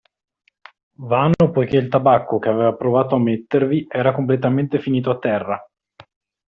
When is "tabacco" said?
1.87-2.39